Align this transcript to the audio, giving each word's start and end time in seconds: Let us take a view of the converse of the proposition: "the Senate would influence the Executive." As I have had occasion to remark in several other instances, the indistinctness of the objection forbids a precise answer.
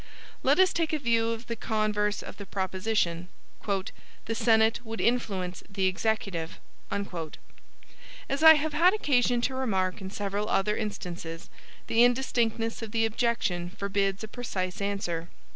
Let 0.41 0.57
us 0.59 0.73
take 0.73 0.93
a 0.93 0.97
view 0.97 1.29
of 1.29 1.45
the 1.45 1.55
converse 1.55 2.23
of 2.23 2.37
the 2.37 2.47
proposition: 2.47 3.27
"the 3.67 4.33
Senate 4.33 4.83
would 4.83 4.99
influence 4.99 5.61
the 5.69 5.85
Executive." 5.85 6.59
As 8.27 8.41
I 8.41 8.55
have 8.55 8.73
had 8.73 8.95
occasion 8.95 9.41
to 9.41 9.53
remark 9.53 10.01
in 10.01 10.09
several 10.09 10.49
other 10.49 10.75
instances, 10.75 11.51
the 11.85 12.03
indistinctness 12.03 12.81
of 12.81 12.93
the 12.93 13.05
objection 13.05 13.69
forbids 13.69 14.23
a 14.23 14.27
precise 14.27 14.81
answer. 14.81 15.29